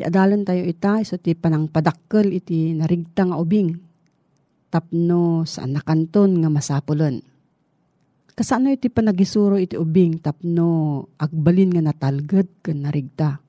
Ti 0.00 0.08
adalan 0.08 0.48
tayo 0.48 0.64
ita 0.64 0.96
iso 0.96 1.20
ti 1.20 1.36
panang 1.36 1.68
padakkel 1.68 2.32
iti 2.32 2.72
narigta 2.72 3.28
nga 3.28 3.36
ubing 3.36 3.76
tapno 4.72 5.44
sa 5.44 5.68
nakanton 5.68 6.40
nga 6.40 6.48
masapulen. 6.48 7.20
Kasano 8.32 8.72
iti 8.72 8.88
panagisuro 8.88 9.60
iti 9.60 9.76
ubing 9.76 10.24
tapno 10.24 11.04
agbalin 11.20 11.76
nga 11.76 11.92
natalged 11.92 12.64
ken 12.64 12.88
narigta. 12.88 13.44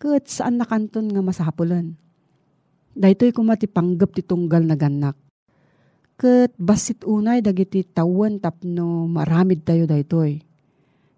Ket 0.00 0.24
saan 0.24 0.56
nakanton 0.56 1.12
nga 1.12 1.20
masapulen. 1.20 2.00
Daytoy 2.96 3.36
kumati 3.36 3.68
panggap 3.68 4.16
ti 4.16 4.24
tunggal 4.24 4.64
na 4.64 4.80
ganak 4.80 5.20
Ket 6.16 6.56
basit 6.56 7.04
unay 7.04 7.44
dagiti 7.44 7.84
tawen 7.84 8.40
tapno 8.40 9.04
maramid 9.04 9.68
tayo 9.68 9.84
daytoy. 9.84 10.40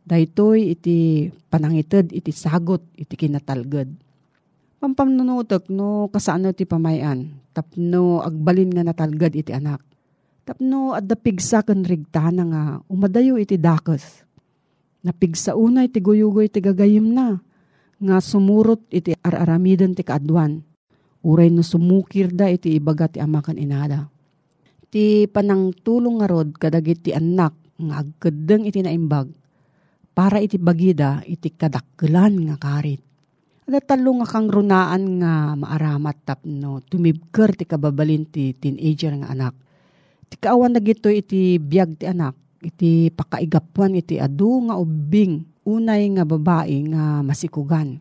Daytoy 0.02 0.74
iti 0.74 1.30
panangited 1.54 2.10
iti 2.10 2.34
sagot 2.34 2.82
iti 2.98 3.14
kinatalged. 3.14 4.06
Pampamnunutok 4.76 5.73
no 5.73 6.12
kasano 6.12 6.52
ti 6.52 6.69
pamayan 6.69 7.32
tapno 7.56 8.20
agbalin 8.20 8.69
nga 8.73 8.84
natalged 8.84 9.32
iti 9.32 9.52
anak. 9.52 9.81
Tapno 10.44 10.93
adda 10.93 11.17
pigsa 11.17 11.64
ken 11.64 11.82
rigtana 11.82 12.43
nga 12.46 12.62
umadayo 12.87 13.40
iti 13.40 13.56
dakes. 13.56 14.23
Napigsa 15.00 15.56
unay 15.56 15.88
ti 15.88 16.05
guyugoy 16.05 16.52
ti 16.52 16.61
gagayim 16.61 17.14
na 17.14 17.40
nga 17.96 18.17
sumurot 18.20 18.84
iti 18.93 19.17
araramiden 19.25 19.96
ti 19.96 20.05
kaadwan. 20.05 20.61
Uray 21.25 21.49
no 21.49 21.64
sumukir 21.64 22.31
da 22.31 22.52
iti 22.52 22.76
ibaga 22.76 23.08
ti 23.08 23.19
amakan 23.19 23.58
inada 23.58 24.12
ti 24.96 25.26
panang 25.29 25.76
tulong 25.76 26.25
nga 26.25 26.31
rod 26.31 26.56
kadagit 26.56 27.05
ti 27.05 27.11
anak 27.12 27.52
nga 27.76 28.00
agkedeng 28.00 28.64
iti 28.64 28.81
naimbag 28.81 29.29
para 30.17 30.40
iti 30.40 30.56
bagida 30.56 31.20
iti 31.29 31.52
kadakkelan 31.52 32.49
nga 32.49 32.56
karit. 32.56 33.06
Ada 33.66 33.82
talo 33.82 34.14
nga 34.22 34.30
kang 34.30 34.46
runaan 34.46 35.18
nga 35.18 35.58
maaramat 35.58 36.22
tapno 36.22 36.78
tumibker 36.86 37.58
ti 37.58 37.66
kababalin 37.66 38.22
ti 38.22 38.54
teenager 38.54 39.18
nga 39.18 39.34
anak. 39.34 39.54
Ti 40.30 40.38
kaawan 40.38 40.70
na 40.74 40.80
gito 40.82 41.10
iti 41.10 41.58
biyag 41.58 41.98
ti 41.98 42.06
anak 42.06 42.38
iti 42.62 43.10
pakaigapuan 43.10 43.98
iti 43.98 44.22
adu 44.22 44.70
nga 44.70 44.78
ubing 44.78 45.42
unay 45.66 46.06
nga 46.14 46.22
babae 46.22 46.78
nga 46.94 47.26
masikugan. 47.26 47.98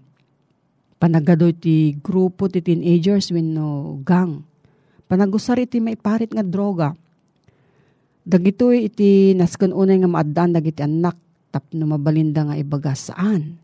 Panagado 1.02 1.50
ti 1.50 1.98
grupo 1.98 2.46
ti 2.46 2.62
teenagers 2.62 3.34
wenno 3.34 3.98
gang 4.06 4.46
Panagusar 5.06 5.62
iti 5.62 5.78
maiparit 5.78 6.34
nga 6.34 6.42
droga. 6.42 6.90
Dagitoy 8.26 8.90
iti 8.90 9.38
nasken 9.38 9.70
unay 9.70 10.02
nga 10.02 10.10
maaddan 10.10 10.58
dagiti 10.58 10.82
anak 10.82 11.14
tapno 11.54 11.86
mabalinda 11.86 12.42
nga 12.42 12.58
ibaga 12.58 12.98
saan. 12.98 13.62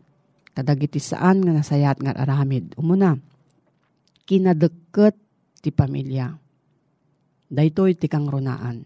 Kadagiti 0.52 1.00
saan 1.00 1.40
nga 1.40 1.52
nasayat 1.56 2.00
nga 2.04 2.12
aramid. 2.12 2.76
Umuna, 2.76 3.16
kinadeket 4.28 5.16
ti 5.64 5.72
pamilya. 5.72 6.36
Daytoy 7.52 7.96
ti 7.96 8.08
kang 8.08 8.28
runaan. 8.28 8.84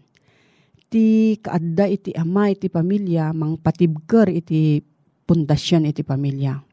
Ti 0.87 1.35
kaadda 1.43 1.91
iti 1.91 2.15
ama 2.15 2.47
iti 2.47 2.71
pamilya 2.71 3.35
mang 3.35 3.59
patibker 3.59 4.31
iti 4.31 4.79
pundasyon 5.27 5.91
iti 5.91 5.99
pamilya 5.99 6.67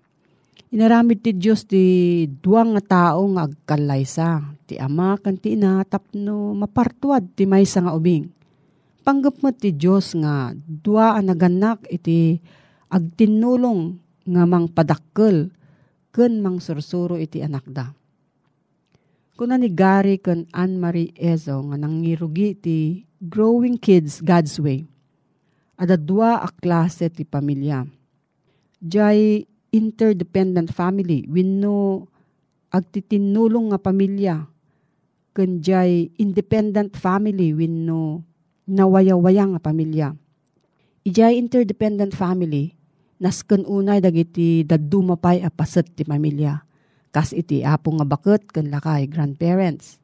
Inaramid 0.74 1.22
ti 1.22 1.30
Diyos 1.30 1.70
ti 1.70 1.82
duwang 2.26 2.74
nga 2.74 3.14
tao 3.14 3.22
nga 3.30 3.46
agkalaysa. 3.46 4.42
Ti 4.66 4.74
ama 4.82 5.14
kan 5.22 5.38
ti 5.38 5.54
ina 5.54 5.86
tapno 5.86 6.50
mapartuad 6.50 7.30
ti 7.38 7.46
maysa 7.46 7.86
nga 7.86 7.94
ubing. 7.94 8.26
Panggap 9.06 9.38
mo 9.38 9.54
ti 9.54 9.70
Diyos 9.70 10.18
nga 10.18 10.50
duwa 10.66 11.22
naganak 11.22 11.86
iti 11.94 12.42
agtinulong 12.90 14.02
nga 14.24 14.42
mang 14.48 14.66
padakkel 14.68 15.52
ken 16.10 16.40
mang 16.40 16.58
sursuro 16.60 17.20
iti 17.20 17.44
anak 17.44 17.64
da. 17.68 17.92
Kuna 19.34 19.58
ni 19.58 19.68
Gary 19.70 20.22
ken 20.22 20.46
Anne-Marie 20.54 21.12
Ezo 21.18 21.58
nga 21.68 21.76
nangirugi 21.76 22.48
ti 22.54 22.76
Growing 23.18 23.80
Kids 23.80 24.22
God's 24.22 24.56
Way. 24.62 24.86
Ada 25.74 25.98
dua 25.98 26.38
a 26.38 26.48
klase 26.48 27.10
ti 27.10 27.26
pamilya. 27.26 27.82
Jay 28.78 29.42
interdependent 29.74 30.70
family 30.70 31.26
wenno 31.26 32.06
agtitinulong 32.70 33.74
nga 33.74 33.80
pamilya 33.82 34.46
kenjay 35.34 36.14
independent 36.14 36.94
family 36.94 37.50
wenno 37.50 38.22
nawaya-waya 38.70 39.50
nga 39.50 39.60
pamilya. 39.60 40.14
Ijay 41.04 41.36
interdependent 41.36 42.14
family 42.14 42.72
nasken 43.22 43.66
unay 43.66 44.02
dagiti 44.02 44.66
daddu 44.66 45.02
mapay 45.02 45.42
a 45.44 45.50
paset 45.50 45.86
ti 45.92 46.02
pamilya. 46.02 46.64
Kas 47.14 47.30
iti 47.30 47.62
apo 47.62 47.94
nga 47.94 48.06
baket 48.06 48.50
ken 48.50 48.70
lakay 48.74 49.06
grandparents. 49.06 50.02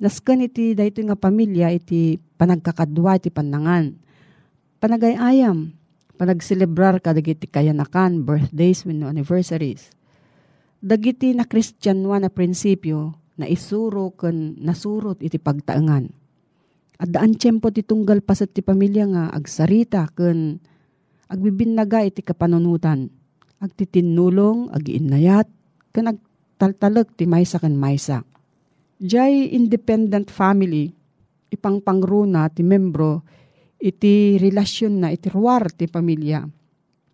Nasken 0.00 0.44
iti 0.44 0.76
daytoy 0.76 1.08
nga 1.08 1.16
pamilya 1.16 1.72
iti 1.72 2.16
panagkakadwa 2.16 3.16
iti 3.16 3.28
panangan. 3.32 3.96
Panagayayam 4.80 5.76
panagselebrar 6.20 7.00
ka 7.00 7.16
dagiti 7.16 7.48
kayanakan, 7.48 8.28
birthdays, 8.28 8.84
wenno 8.84 9.08
anniversaries. 9.08 9.88
Dagiti 10.84 11.32
na 11.32 11.48
kristyanwa 11.48 12.20
na 12.20 12.28
prinsipyo 12.28 13.16
na 13.40 13.48
isuro 13.48 14.12
ken 14.12 14.60
nasurot 14.60 15.24
iti 15.24 15.40
pagtaengan. 15.40 16.12
At 17.00 17.08
daan 17.08 17.40
tiyempo 17.40 17.72
ti 17.72 17.80
tunggal 17.80 18.20
pasat 18.20 18.52
ti 18.52 18.60
pamilya 18.60 19.08
nga 19.08 19.24
agsarita 19.32 20.12
ken 20.12 20.60
agbibinnaga 21.30 22.02
iti 22.02 22.26
kapanunutan. 22.26 23.06
Agtitinulong, 23.62 24.74
agiinayat, 24.74 25.46
ken 25.94 26.10
agtaltalag 26.10 27.14
ti 27.14 27.30
maysa 27.30 27.62
ken 27.62 27.78
maysa. 27.78 28.26
Jay 29.00 29.48
independent 29.54 30.28
family, 30.28 30.90
ipangpangruna 31.48 32.50
ti 32.50 32.66
membro 32.66 33.24
iti 33.80 34.36
relasyon 34.36 34.92
na 35.00 35.08
iti 35.08 35.32
ruwar 35.32 35.72
ti 35.72 35.88
pamilya. 35.88 36.44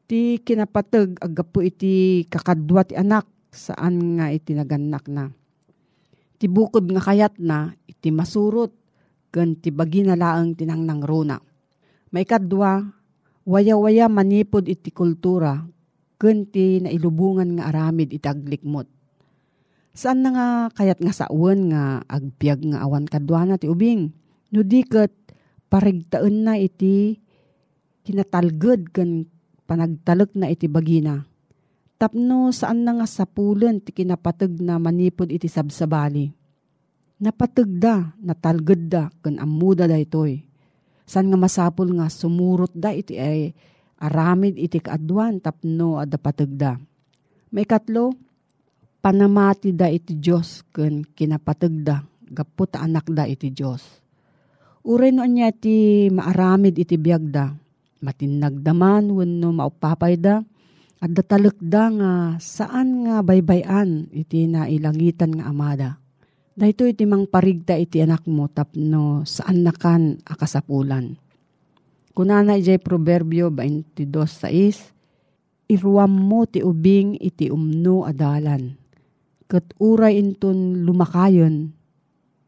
Ti 0.06 0.38
kinapateg 0.42 1.18
agapu 1.18 1.62
iti 1.66 2.26
kakadwa 2.26 2.82
ti 2.86 2.94
anak 2.98 3.26
saan 3.50 4.18
nga 4.18 4.30
iti 4.30 4.54
naganak 4.54 5.06
na. 5.10 5.30
Ti 6.36 6.46
bukod 6.50 6.90
nga 6.90 7.02
kayat 7.02 7.38
na 7.42 7.74
iti 7.86 8.10
masurot 8.10 8.70
ken 9.30 9.58
ti 9.58 9.74
bagi 9.74 10.06
na 10.06 10.14
laang 10.14 10.54
tinangnang 10.54 11.02
runa. 11.02 11.38
May 12.14 12.22
kadwa, 12.22 12.95
waya-waya 13.46 14.10
manipod 14.10 14.66
iti 14.66 14.90
kultura 14.90 15.62
ken 16.18 16.50
ti 16.50 16.82
nailubungan 16.82 17.56
nga 17.56 17.70
aramid 17.70 18.10
iti 18.10 18.26
aglikmot. 18.26 18.90
Saan 19.96 20.20
na 20.20 20.28
nga 20.34 20.46
kayat 20.76 21.00
nga 21.00 21.14
sauen 21.14 21.72
nga 21.72 22.04
agbyag 22.04 22.68
nga 22.74 22.84
awan 22.84 23.08
kadwa 23.08 23.48
na 23.48 23.56
ti 23.56 23.70
ubing? 23.70 24.12
No 24.52 24.60
diket 24.60 25.14
parigtaen 25.72 26.44
na 26.44 26.60
iti 26.60 27.16
kinatalged 28.04 28.92
ken 28.92 29.24
panagtalek 29.64 30.36
na 30.36 30.52
iti 30.52 30.68
bagina. 30.68 31.24
Tapno 31.96 32.52
saan 32.52 32.84
na 32.84 33.00
nga 33.00 33.08
sapulen 33.08 33.80
ti 33.80 33.90
kinapateg 33.96 34.60
na 34.60 34.76
manipod 34.76 35.32
iti 35.32 35.48
sabsabali. 35.48 36.28
Napateg 37.16 37.80
da, 37.80 38.12
natalged 38.20 38.92
da, 38.92 39.08
ken 39.24 39.40
amuda 39.40 39.88
da 39.88 39.96
itoy. 39.96 40.45
San 41.06 41.30
nga 41.30 41.38
masapul 41.38 41.94
nga 41.94 42.10
sumurot 42.10 42.74
da 42.74 42.90
iti 42.90 43.14
ay 43.14 43.54
aramid 44.02 44.58
iti 44.58 44.82
kaadwan 44.82 45.38
tapno 45.38 46.02
adda 46.02 46.18
pateg 46.18 46.50
da. 46.58 46.74
May 47.54 47.64
katlo, 47.64 48.12
panamati 48.98 49.70
da 49.70 49.86
iti 49.86 50.18
Diyos 50.18 50.66
ken 50.74 51.06
kinapateg 51.06 51.74
da, 51.86 52.02
gapot 52.26 52.74
anak 52.74 53.06
da 53.08 53.24
iti 53.24 53.54
Diyos 53.54 54.04
Uray 54.86 55.10
no 55.10 55.26
anya 55.26 55.50
ti 55.50 56.06
maaramid 56.14 56.78
iti 56.78 56.94
biyagda. 56.94 57.58
Matinagdaman 58.06 59.10
wenno 59.10 59.50
maupapay 59.50 60.14
da. 60.14 60.46
At 61.02 61.10
datalek 61.10 61.58
da 61.58 61.90
nga 61.90 62.12
saan 62.38 63.02
nga 63.02 63.18
baybayan 63.26 64.06
iti 64.14 64.46
nailangitan 64.46 65.34
nga 65.34 65.50
amada. 65.50 65.98
Dahito 66.56 66.88
iti 66.88 67.04
mang 67.04 67.28
parigda 67.28 67.76
iti 67.76 68.00
anak 68.00 68.24
mo 68.24 68.48
tapno 68.48 69.28
saan 69.28 69.60
nakan 69.60 70.24
akasapulan. 70.24 71.20
Kunana 72.16 72.56
ijay 72.56 72.80
proverbio 72.80 73.52
22.6 73.52 74.96
Iruam 75.66 76.14
mo 76.14 76.46
ti 76.46 76.62
ubing 76.62 77.18
iti 77.18 77.50
umno 77.50 78.06
adalan. 78.06 78.78
Kat 79.50 79.74
uray 79.82 80.14
inton 80.14 80.86
lumakayon 80.86 81.74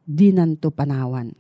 di 0.07 0.31
nanto 0.31 0.71
panawan. 0.71 1.35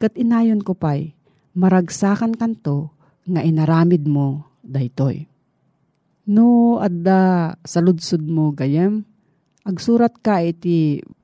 Kat 0.00 0.16
inayon 0.16 0.64
ko 0.64 0.72
pa'y, 0.72 1.12
maragsakan 1.54 2.34
kanto 2.34 2.96
nga 3.28 3.44
inaramid 3.44 4.08
mo 4.08 4.48
daytoy. 4.64 5.28
No, 6.26 6.80
adda 6.80 7.52
saludsud 7.68 8.24
mo 8.24 8.56
gayem, 8.56 9.04
agsurat 9.68 10.16
ka 10.24 10.40
iti 10.40 11.04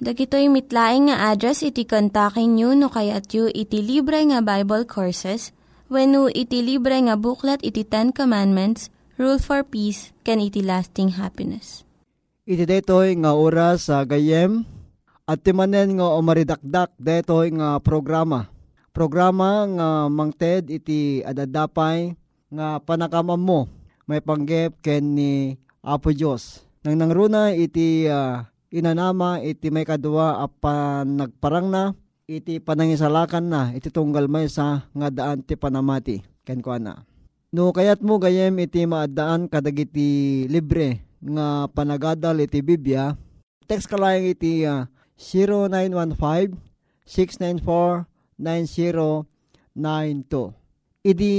Dagitoy 0.00 0.48
mitlaing 0.48 1.12
nga 1.12 1.28
address 1.28 1.60
iti 1.60 1.84
kontakin 1.84 2.56
nyo 2.56 2.72
no 2.72 2.88
kayat 2.88 3.28
yu 3.36 3.52
iti 3.52 3.84
libre 3.84 4.24
nga 4.24 4.40
Bible 4.40 4.88
Courses 4.88 5.52
when 5.92 6.16
iti 6.32 6.64
libre 6.64 6.96
nga 7.04 7.20
buklat 7.20 7.60
iti 7.60 7.84
Ten 7.84 8.08
Commandments, 8.08 8.88
Rule 9.20 9.36
for 9.36 9.60
Peace, 9.60 10.16
can 10.24 10.40
iti 10.40 10.64
lasting 10.64 11.20
happiness. 11.20 11.84
Iti 12.48 12.64
daytoy 12.64 13.12
nga 13.20 13.36
oras 13.36 13.92
sa 13.92 14.00
gayem 14.08 14.64
at 15.28 15.44
timanen 15.44 16.00
nga 16.00 16.16
umaridakdak 16.16 16.96
daytoy 16.96 17.52
nga 17.52 17.76
programa. 17.84 18.48
Programa 18.96 19.68
nga 19.68 19.88
mangted 20.08 20.72
iti 20.72 21.20
adadapay 21.20 22.16
nga 22.48 22.80
panakamam 22.80 23.36
mo 23.36 23.60
may 24.08 24.24
panggep 24.24 24.80
ken 24.80 25.12
ni 25.12 25.60
Apo 25.84 26.08
Dios. 26.16 26.64
Nang 26.88 26.96
nangruna 26.96 27.52
iti 27.52 28.08
uh, 28.08 28.48
inanama 28.70 29.42
iti 29.42 29.68
may 29.68 29.82
kadua 29.82 30.46
apan 30.46 31.18
nagparang 31.18 31.68
na 31.68 31.92
iti 32.30 32.62
panangisalakan 32.62 33.44
na 33.50 33.74
iti 33.74 33.90
tunggal 33.90 34.30
may 34.30 34.46
sa 34.46 34.86
nga 34.94 35.10
daan 35.10 35.42
ti 35.42 35.58
panamati 35.58 36.22
ken 36.46 36.62
ko 36.62 36.78
na. 36.78 37.02
No 37.50 37.74
kayat 37.74 37.98
mo 37.98 38.22
gayem 38.22 38.54
iti 38.62 38.86
maadaan 38.86 39.50
kadagiti 39.50 40.46
libre 40.46 41.02
nga 41.18 41.66
panagadal 41.66 42.38
iti 42.38 42.62
Biblia. 42.62 43.18
Text 43.66 43.90
ka 43.90 43.98
lang 43.98 44.22
iti 44.22 44.62
uh, 44.62 44.86
0915 45.18 46.54
694 47.02 48.06
9092. 48.38 50.54
Idi 51.02 51.34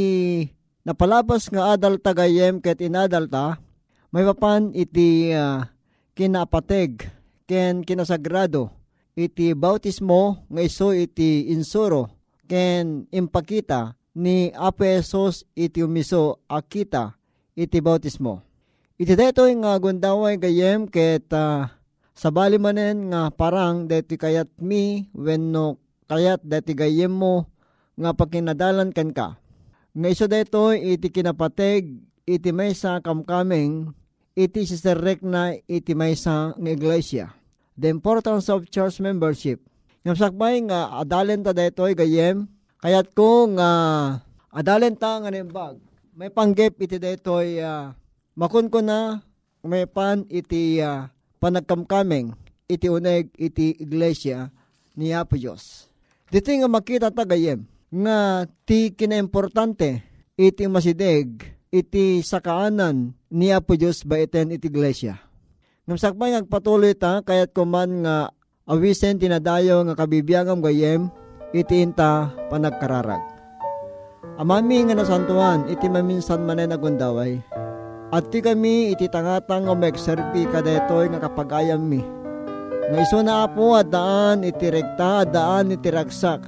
napalabas 0.83 1.47
nga 1.47 1.79
adal 1.79 1.95
tagayem 2.03 2.59
ket 2.59 2.83
inadalta 2.83 3.55
may 4.11 4.27
papan 4.27 4.75
iti 4.75 5.31
uh, 5.31 5.63
kinapateg 6.11 7.20
ken 7.51 7.83
kinasagrado 7.83 8.71
iti 9.11 9.51
bautismo 9.51 10.47
nga 10.47 10.61
iso 10.63 10.95
iti 10.95 11.51
insuro 11.51 12.07
ken 12.47 13.11
impakita 13.11 13.99
ni 14.15 14.55
Apesos 14.55 15.43
iti 15.51 15.83
umiso 15.83 16.39
akita 16.47 17.19
iti 17.51 17.83
bautismo. 17.83 18.39
Iti 18.95 19.19
detoy 19.19 19.51
nga 19.59 19.75
gundaway 19.83 20.39
gayem 20.39 20.87
ket 20.87 21.27
uh, 21.35 21.67
sabali 22.15 22.55
manen 22.55 23.11
nga 23.11 23.27
parang 23.35 23.83
deti 23.83 24.15
kayat 24.15 24.47
mi 24.63 25.11
wenno 25.11 25.75
kayat 26.07 26.39
deti 26.47 26.71
gayem 26.71 27.11
mo 27.11 27.51
nga 27.99 28.15
pakinadalan 28.15 28.95
ken 28.95 29.11
ka. 29.11 29.35
Nga 29.91 30.07
iso 30.07 30.25
detoy 30.31 30.95
iti 30.95 31.11
kinapateg 31.11 31.99
iti 32.23 32.49
maysa 32.55 33.03
kamkameng 33.03 33.91
iti 34.39 34.63
siserek 34.63 35.19
na 35.19 35.51
iti 35.67 35.91
maysa 35.91 36.55
nga 36.55 36.71
iglesia. 36.71 37.40
The 37.81 37.89
importance 37.89 38.45
of 38.53 38.69
church 38.69 39.01
membership. 39.01 39.57
Ngam 40.05 40.13
sakbay 40.13 40.61
nga 40.69 41.01
adalen 41.01 41.41
ta 41.41 41.49
detoy 41.49 41.97
gayem 41.97 42.45
kayat 42.77 43.09
ko 43.17 43.49
nga 43.57 43.69
adalen 44.53 44.93
ta 44.93 45.17
nga 45.17 45.33
nimbag. 45.33 45.81
May 46.13 46.29
panggep 46.29 46.77
iti 46.77 47.01
detoy 47.01 47.57
uh, 47.57 47.89
makun 48.37 48.69
ko 48.69 48.85
na 48.85 49.25
may 49.65 49.89
pan 49.89 50.29
iti 50.29 50.77
uh, 50.77 51.09
panagkamkameng 51.41 52.37
iti 52.69 52.85
uneg 52.85 53.33
iti 53.33 53.73
iglesia 53.81 54.53
ni 54.93 55.09
Apo 55.09 55.33
Diyos. 55.33 55.89
Dito 56.29 56.53
nga 56.53 56.69
makita 56.69 57.09
ta 57.09 57.25
gayem 57.25 57.65
nga 57.89 58.45
ti 58.61 58.93
kinaimportante 58.93 60.05
iti 60.37 60.69
masideg 60.69 61.49
iti 61.73 62.21
sakaanan 62.21 63.17
ni 63.33 63.49
Apo 63.49 63.73
Diyos 63.73 64.05
ba 64.05 64.21
iten 64.21 64.53
iti 64.53 64.69
iglesia. 64.69 65.30
Ngam 65.91 65.99
sakbay 65.99 66.31
nagpatuloy 66.31 66.95
ta 66.95 67.19
kayat 67.19 67.51
kuman 67.51 68.07
nga 68.07 68.31
awisen 68.63 69.19
tinadayo 69.19 69.83
nga 69.83 69.99
kabibiyagam 69.99 70.63
gayem 70.63 71.11
iti 71.51 71.83
inta 71.83 72.31
panagkararag. 72.47 73.19
Amami 74.39 74.87
nga 74.87 74.95
nasantuan 74.95 75.67
iti 75.67 75.91
maminsan 75.91 76.47
manay 76.47 76.71
nagundaway. 76.71 77.43
At 78.07 78.31
ti 78.31 78.39
kami 78.39 78.95
iti 78.95 79.11
tangatang 79.11 79.67
nga 79.67 79.75
megserpi 79.75 80.47
kadetoy 80.47 81.11
nga 81.11 81.27
kapagayam 81.27 81.83
mi. 81.83 81.99
Nga 82.87 82.97
iso 83.03 83.19
na 83.19 83.43
apo 83.43 83.75
at 83.75 83.91
daan 83.91 84.47
iti 84.47 84.71
rekta 84.71 85.27
at 85.27 85.35
daan 85.35 85.75
iti 85.75 85.91
ragsak. 85.91 86.39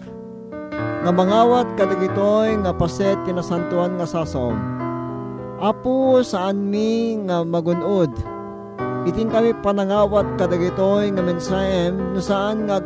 Nga 1.04 1.12
mangawat 1.12 1.68
kadagitoy 1.76 2.64
nga 2.64 2.72
paset 2.72 3.20
tinasantuan 3.28 4.00
nga 4.00 4.08
sasom. 4.08 4.56
Apo 5.60 6.24
saan 6.24 6.72
mi 6.72 7.20
nga 7.28 7.44
magunod. 7.44 8.32
Itin 9.04 9.28
kami 9.28 9.52
panangawat 9.60 10.40
kadagitoy 10.40 11.12
nga 11.12 11.20
mensayem 11.20 12.16
no 12.16 12.24
saan 12.24 12.72
nga 12.72 12.80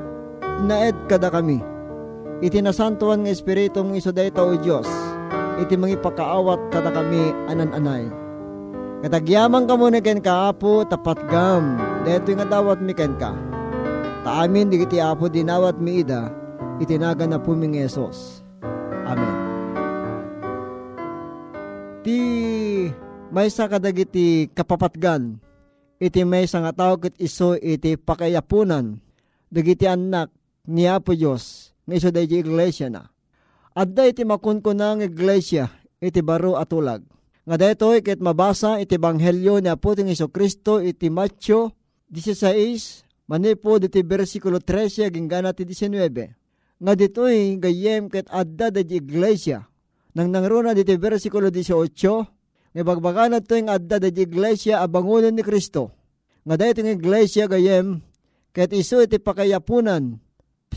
naed 0.66 0.98
kada 1.06 1.30
kami. 1.30 1.62
Iti 2.42 2.58
nasantuan 2.58 3.22
nga 3.22 3.34
espiritu 3.34 3.86
mong 3.86 4.02
iso 4.02 4.10
dayta 4.10 4.42
o 4.42 4.58
Diyos. 4.58 4.90
Iti 5.62 5.78
mga 5.78 6.02
pakaawat 6.02 6.74
kada 6.74 6.90
kami 6.90 7.34
anan-anay. 7.50 8.10
Katagyaman 9.06 9.70
ka 9.70 9.78
muna 9.78 10.02
ken 10.02 10.18
ka 10.18 10.50
apo 10.50 10.82
tapat 10.90 11.22
gam. 11.30 11.78
Dito 12.02 12.34
nga 12.34 12.50
dawat 12.50 12.82
mi 12.82 12.98
ken 12.98 13.14
ka. 13.22 13.34
Taamin 14.26 14.74
di 14.74 14.82
kiti 14.82 14.98
apo 14.98 15.30
dinawat 15.30 15.78
mi 15.78 16.02
ida. 16.02 16.34
Itinaga 16.82 17.30
na 17.30 17.38
po 17.38 17.54
mi 17.54 17.70
Yesus. 17.78 18.42
Amen. 19.06 19.38
Ti 22.02 22.20
may 23.30 23.54
sa 23.54 23.70
kadagiti 23.70 24.50
kapapatgan. 24.50 25.47
Iti 25.98 26.22
may 26.26 26.46
nga 26.46 26.74
tao 26.74 27.02
kit 27.02 27.18
iso 27.18 27.58
iti 27.58 27.98
pakayapunan. 27.98 29.02
Dagiti 29.50 29.90
anak 29.90 30.30
ni 30.70 30.86
Apo 30.86 31.18
Diyos. 31.18 31.74
Nga 31.90 31.94
iso 31.98 32.10
da 32.14 32.22
iglesia 32.22 32.92
na. 32.92 33.10
Adda 33.74 34.10
iti 34.10 34.22
makunko 34.22 34.74
ng 34.74 35.06
iglesia. 35.06 35.70
Iti 35.98 36.22
baro 36.22 36.58
atulag 36.58 37.02
nga 37.48 37.56
detoy 37.56 38.04
ket 38.04 38.20
mabasa 38.20 38.76
iti 38.84 39.00
banghelyo 39.00 39.64
ni 39.64 39.72
Apo 39.72 39.96
ting 39.96 40.12
Kristo 40.12 40.84
iti 40.84 41.08
Matthew 41.08 41.72
16 42.12 43.32
manipo 43.32 43.80
iti 43.80 44.04
bersikulo 44.04 44.60
13 44.60 45.08
aging 45.08 45.32
gana 45.32 45.56
ti 45.56 45.64
19 45.64 46.36
nga 46.84 46.94
ditoy 46.94 47.56
gayem 47.56 48.12
ket 48.12 48.28
adda 48.28 48.68
da 48.68 48.84
iglesia 48.84 49.64
nang 50.12 50.28
nangruna 50.28 50.76
diti 50.76 51.00
bersikulo 51.00 51.48
18 51.48 52.37
nga 52.78 52.84
bagbagan 52.86 53.42
to 53.42 53.58
yung 53.58 53.74
adda 53.74 53.98
da 53.98 54.10
iglesia 54.14 54.86
abangunan 54.86 55.34
ni 55.34 55.42
Kristo 55.42 55.90
nga 56.46 56.54
dayto 56.54 56.86
ng 56.86 56.94
iglesia 56.94 57.50
gayem 57.50 58.06
ket 58.54 58.70
iso 58.70 59.02
iti 59.02 59.18
pakayapunan 59.18 60.22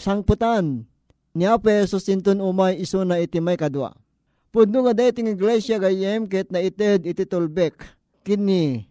sangputan 0.01 0.89
ni 1.37 1.45
Apo 1.45 1.69
Jesus 1.69 2.09
inton 2.09 2.41
umay 2.41 2.81
iso 2.81 3.05
na 3.05 3.21
iti 3.21 3.37
may 3.37 3.61
kadwa 3.61 3.93
Pudno 4.51 4.83
nga 4.83 4.95
dating 4.97 5.31
iglesia 5.31 5.79
gayem 5.79 6.27
ket 6.27 6.51
na 6.51 6.59
ited 6.59 7.07
iti 7.07 7.23
tulbek 7.23 7.87
kini 8.27 8.83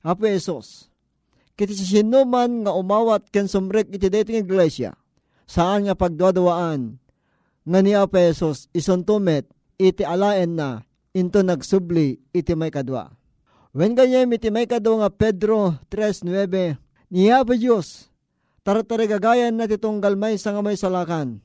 Apo 0.00 0.24
Esos. 0.24 0.88
Kiti 1.56 1.76
si 1.76 1.84
sinuman 1.84 2.64
nga 2.64 2.72
umawat 2.72 3.28
ken 3.28 3.44
sumrek 3.44 3.92
iti 3.92 4.08
dating 4.08 4.44
iglesia. 4.44 4.96
Saan 5.44 5.88
nga 5.88 5.96
pagdwadawaan 5.96 6.96
nga 7.68 7.78
ni 7.84 7.92
Apo 7.92 8.16
Esos 8.16 8.72
isontumet 8.72 9.44
iti 9.76 10.08
alaen 10.08 10.56
na 10.56 10.88
into 11.14 11.40
nagsubli 11.46 12.18
iti 12.34 12.52
may 12.58 12.74
kadwa. 12.74 13.14
When 13.70 13.94
gayem 13.94 14.34
iti 14.34 14.50
may 14.50 14.66
kado 14.66 14.98
nga 14.98 15.08
Pedro 15.08 15.78
3.9, 15.88 16.78
Niya 17.14 17.46
pa 17.46 17.54
Diyos, 17.54 18.10
taratari 18.66 19.06
gagayan 19.06 19.54
na 19.54 19.70
titong 19.70 20.02
galmay 20.02 20.34
sa 20.34 20.50
nga 20.50 20.62
may 20.66 20.74
salakan. 20.74 21.38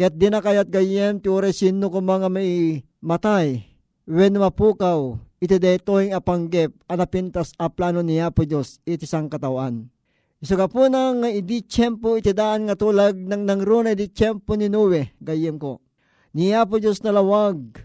Ket 0.00 0.16
di 0.16 0.32
na 0.32 0.40
kayat 0.40 0.72
gayem 0.72 1.20
ti 1.20 1.28
ure 1.28 1.52
sino 1.52 1.92
ko 1.92 2.00
mga 2.00 2.32
may 2.32 2.80
matay. 3.04 3.68
When 4.08 4.40
mapukaw, 4.40 5.20
iti 5.36 5.60
detoing 5.60 6.16
apanggep, 6.16 6.72
anapintas 6.88 7.52
a 7.60 7.68
plano 7.68 8.00
niya 8.00 8.32
po 8.32 8.48
Diyos, 8.48 8.80
iti 8.88 9.04
sang 9.04 9.28
katawan. 9.28 9.92
Iso 10.40 10.56
ka 10.56 10.72
po 10.72 10.88
nang 10.88 11.20
idi 11.28 11.60
tiyempo 11.68 12.16
iti 12.16 12.32
daan 12.32 12.64
nga 12.64 12.76
tulag 12.80 13.12
ng 13.12 13.44
nangruna 13.44 13.92
idi 13.92 14.08
tiyempo 14.08 14.56
ni 14.56 14.72
Noe, 14.72 15.12
gayem 15.20 15.60
ko. 15.60 15.84
Niya 16.32 16.64
po 16.64 16.80
Diyos 16.80 17.04
nalawag, 17.04 17.76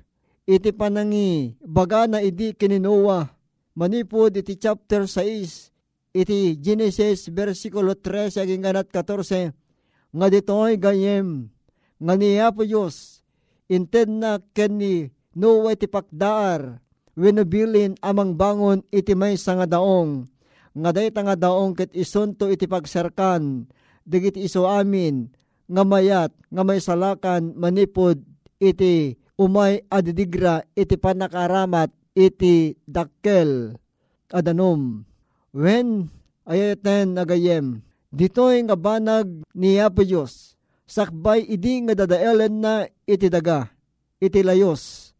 iti 0.45 0.69
panangi, 0.69 1.57
baga 1.65 2.05
na 2.05 2.21
idi 2.21 2.53
kininoa, 2.53 3.25
manipod 3.73 4.37
iti 4.37 4.53
chapter 4.55 5.09
6, 5.09 5.73
iti 6.13 6.55
Genesis 6.61 7.27
versikulo 7.33 7.97
13 7.97 8.45
aging 8.45 8.61
ganat 8.61 8.87
14, 8.93 9.51
nga 10.15 10.27
dito'y 10.29 10.77
gayem, 10.77 11.49
nga 11.97 12.13
niya 12.13 12.53
po 12.53 12.61
Diyos, 12.61 13.25
inted 13.67 14.07
na 14.07 14.39
ken 14.53 14.79
ni 14.79 14.95
Noe 15.35 15.75
iti 15.75 15.83
pakdaar, 15.83 16.79
winubilin 17.19 17.99
amang 17.99 18.39
bangon 18.39 18.79
iti 18.87 19.11
may 19.11 19.35
nga 19.35 19.67
daong, 19.67 20.23
nga 20.71 20.95
dayta 20.95 21.27
nga 21.27 21.35
daong 21.35 21.75
ket 21.75 21.91
isunto 21.91 22.47
iti 22.47 22.71
pagserkan, 22.71 23.67
digiti 24.07 24.47
iso 24.47 24.63
amin, 24.63 25.27
nga 25.67 25.83
mayat, 25.83 26.31
nga 26.47 26.63
may 26.63 26.79
salakan, 26.79 27.51
manipod, 27.59 28.23
iti 28.63 29.19
umay 29.35 29.83
adidigra, 29.91 30.63
iti 30.75 30.95
panakaramat, 30.95 31.91
iti 32.15 32.75
dakkel, 32.87 33.75
adanom. 34.31 35.03
When 35.55 36.11
ayaten 36.47 37.15
nagayem, 37.15 37.83
dito'y 38.11 38.63
nga 38.67 38.75
banag 38.75 39.43
ni 39.55 39.79
Apo 39.79 40.03
Diyos, 40.03 40.55
sakbay 40.87 41.43
idi 41.43 41.83
nga 41.87 41.95
dadaelen 41.95 42.59
na 42.59 42.87
iti 43.07 43.31
daga, 43.31 43.71
iti 44.19 44.43
layos, 44.43 45.11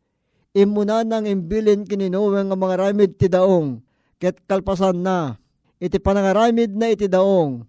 imuna 0.55 1.03
nang 1.03 1.27
imbilin 1.27 1.83
kininuwe 1.87 2.39
nga 2.47 2.55
mga 2.55 2.75
ramid 2.79 3.11
ti 3.19 3.27
daong, 3.27 3.83
ket 4.19 4.39
kalpasan 4.47 5.03
na, 5.03 5.35
iti 5.79 5.99
panangaramid 5.99 6.71
na 6.71 6.91
iti 6.91 7.11
daong, 7.11 7.63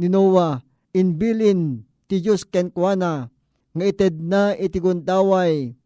ni 0.00 0.08
Noah, 0.08 0.64
inbilin 0.96 1.84
ti 2.08 2.24
Diyos 2.24 2.48
ken 2.48 2.72
kuana, 2.72 3.28
nga 3.70 3.84
ited 3.84 4.18
na 4.18 4.56
iti 4.56 4.80
gundaway, 4.80 5.76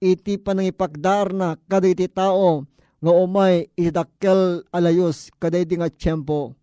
iti 0.00 0.40
panangipagdar 0.40 1.36
na 1.36 1.60
kada 1.68 1.86
iti 1.86 2.08
tao, 2.08 2.64
nga 3.00 3.12
umay 3.12 3.68
iti 3.76 3.92
dakkel 3.92 4.64
alayos 4.72 5.28
kada 5.36 5.60
iti 5.60 5.76
nga 5.76 5.92
tiyempo. 5.92 6.56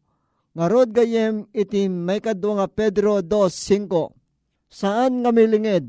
Nga 0.58 0.65
rod 0.73 0.89
gayem 0.89 1.45
iti 1.54 1.86
may 1.86 2.17
kadwa 2.17 2.65
nga 2.65 2.67
Pedro 2.67 3.21
2.5, 3.21 4.10
saan 4.67 5.21
nga 5.21 5.30
milingid, 5.30 5.86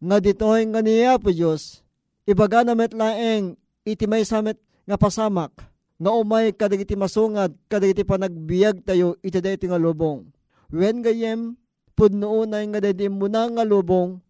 nga 0.00 0.16
dito'y 0.20 0.64
nga 0.72 0.80
niya 0.80 1.20
po 1.20 1.28
Diyos, 1.28 1.84
ibaga 2.24 2.64
na 2.64 2.72
metlaeng 2.72 3.60
iti 3.84 4.04
may 4.08 4.24
samet 4.24 4.56
nga 4.88 4.96
pasamak, 4.96 5.52
nga 5.96 6.10
umay 6.12 6.52
kadagiti 6.52 6.96
masungad, 6.96 7.52
kadagiti 7.68 8.04
panagbiag 8.04 8.84
tayo, 8.84 9.16
iti 9.24 9.40
dati 9.40 9.68
nga 9.68 9.80
lubong. 9.80 10.28
When 10.72 11.00
gayem, 11.00 11.56
pudnoon 11.96 12.52
na 12.52 12.60
nga 12.60 12.80
dati 12.84 13.08
muna 13.08 13.48
nga 13.48 13.64
lubong, 13.64 14.20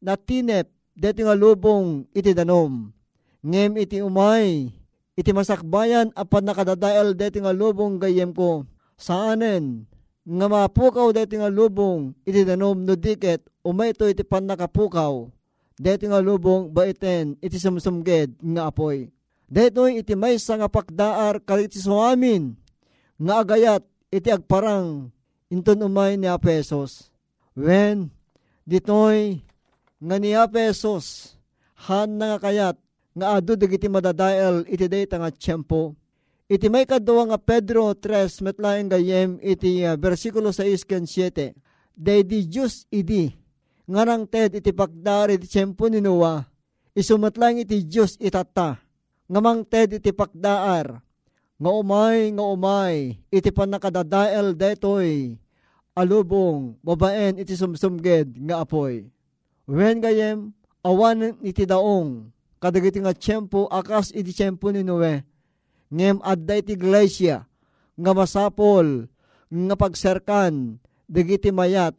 na 0.00 0.16
tinep, 0.16 0.72
dati 1.00 1.24
nga 1.24 1.32
lubong, 1.32 2.04
iti 2.12 2.36
danom. 2.36 2.92
Ngem 3.40 3.80
iti 3.80 4.04
umay, 4.04 4.68
iti 5.16 5.30
masakbayan, 5.32 6.12
apan 6.12 6.44
nakadadael 6.44 7.16
dati 7.16 7.40
nga 7.40 7.56
lubong 7.56 7.96
gayem 7.96 8.36
ko, 8.36 8.68
saanen, 9.00 9.88
nga 10.28 10.46
mapukaw 10.52 11.08
dati 11.16 11.40
nga 11.40 11.48
lubong, 11.48 12.12
iti 12.28 12.44
danom 12.44 12.84
no 12.84 12.92
diket, 12.92 13.40
umay 13.64 13.96
ito 13.96 14.04
iti 14.04 14.20
pan 14.20 14.44
nakapukaw, 14.44 15.32
dati 15.80 16.04
nga 16.04 16.20
lubong, 16.20 16.68
baiten, 16.68 17.40
iti 17.40 17.56
sumsumged, 17.56 18.36
nga 18.44 18.68
apoy. 18.68 19.08
Detoy 19.50 19.98
iti 19.98 20.14
may 20.14 20.38
nga 20.38 20.70
pakdaar 20.70 21.42
kaliti 21.42 21.82
suamin 21.82 22.54
nga 23.18 23.42
agayat 23.42 23.82
iti 24.14 24.30
agparang 24.30 25.10
inton 25.50 25.82
umay 25.82 26.14
ni 26.14 26.30
Apesos. 26.30 27.10
When 27.58 28.14
ditoy 28.62 29.42
nga 30.00 30.16
ni 30.16 30.32
Apesos 30.32 31.36
han 31.86 32.16
nga 32.16 32.40
kayat 32.40 32.76
nga 33.12 33.36
adu 33.36 33.54
dagiti 33.54 33.86
madadael 33.86 34.64
iti 34.66 34.88
dayta 34.88 35.20
nga 35.20 35.28
tiyempo. 35.28 35.94
Iti 36.50 36.66
may 36.66 36.88
kadwa 36.88 37.30
nga 37.30 37.38
Pedro 37.38 37.94
3 37.94 38.42
metlaeng 38.42 38.90
gayem 38.90 39.38
iti 39.38 39.86
uh, 39.86 39.94
versikulo 39.94 40.50
6 40.50 40.88
ken 40.88 41.04
7. 41.06 41.54
Day 41.94 42.24
di 42.24 42.48
Diyos 42.48 42.88
idi 42.90 43.30
ngarang 43.86 44.26
ted 44.26 44.58
iti 44.58 44.72
pagdar 44.74 45.30
iti 45.30 45.46
tiyempo 45.46 45.86
ni 45.86 46.02
Noah 46.02 46.42
isumatlang 46.96 47.62
iti 47.62 47.86
Diyos 47.86 48.18
itata 48.18 48.90
ngamang 49.30 49.62
ted 49.62 50.02
iti 50.02 50.10
pakdaar, 50.10 50.98
nga 51.60 51.70
umay, 51.70 52.34
nga 52.34 52.44
umay, 52.50 53.14
iti 53.30 53.54
panakadadael 53.54 54.58
detoy, 54.58 55.38
alubong, 55.94 56.74
babaen 56.82 57.38
iti 57.38 57.54
sumsumged 57.54 58.34
nga 58.42 58.66
apoy. 58.66 59.06
Wen 59.70 60.02
gayem, 60.02 60.50
awan 60.82 61.38
iti 61.46 61.62
daong, 61.62 62.34
kadagiti 62.58 62.98
nga 62.98 63.14
tiyempo 63.14 63.70
akas 63.70 64.10
iti 64.10 64.34
tiyempo 64.34 64.74
ni 64.74 64.82
Noe, 64.82 65.22
ngem 65.94 66.18
adda 66.26 66.58
iti 66.58 66.74
iglesia, 66.74 67.46
nga 67.94 68.10
masapol, 68.10 69.06
nga 69.46 69.74
pagserkan, 69.78 70.82
dagiti 71.06 71.54
mayat, 71.54 71.94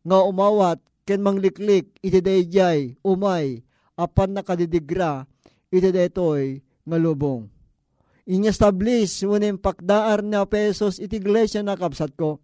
nga 0.00 0.24
umawat, 0.24 0.80
ken 1.04 1.20
mangliklik, 1.20 1.92
iti 2.00 2.24
dayjay, 2.24 2.96
umay, 3.04 3.60
apan 4.00 4.32
nakadidigra, 4.32 5.28
iti 5.68 5.92
detoy, 5.92 6.64
nga 6.88 6.96
lubong. 6.96 7.52
Inyestablish 8.24 9.28
unim 9.28 9.60
pakdaar 9.60 10.24
na 10.24 10.48
pesos 10.48 10.96
iti 10.96 11.20
iglesia 11.20 11.60
na 11.60 11.76
kapsat 11.76 12.16
ko. 12.16 12.40